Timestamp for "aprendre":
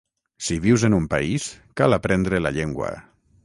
1.99-2.43